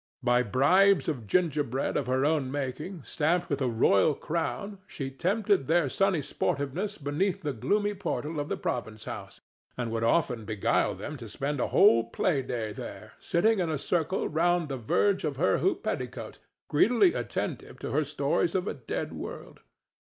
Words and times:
By 0.23 0.41
bribes 0.41 1.07
of 1.07 1.27
gingerbread 1.27 1.95
of 1.95 2.07
her 2.07 2.25
own 2.25 2.49
making, 2.49 3.03
stamped 3.03 3.51
with 3.51 3.61
a 3.61 3.67
royal 3.67 4.15
crown, 4.15 4.79
she 4.87 5.11
tempted 5.11 5.67
their 5.67 5.89
sunny 5.89 6.21
sportiveness 6.21 6.97
beneath 6.97 7.43
the 7.43 7.53
gloomy 7.53 7.93
portal 7.93 8.39
of 8.39 8.49
the 8.49 8.57
province 8.57 9.05
house, 9.05 9.41
and 9.77 9.91
would 9.91 10.03
often 10.03 10.43
beguile 10.43 10.95
them 10.95 11.17
to 11.17 11.29
spend 11.29 11.59
a 11.59 11.67
whole 11.67 12.03
play 12.05 12.41
day 12.41 12.73
there, 12.73 13.13
sitting 13.19 13.59
in 13.59 13.69
a 13.69 13.77
circle 13.77 14.27
round 14.27 14.69
the 14.69 14.77
verge 14.77 15.23
of 15.23 15.37
her 15.37 15.59
hoop 15.59 15.83
petticoat, 15.83 16.39
greedily 16.67 17.13
attentive 17.13 17.77
to 17.77 17.91
her 17.91 18.03
stories 18.03 18.55
of 18.55 18.67
a 18.67 18.73
dead 18.73 19.13
world. 19.13 19.59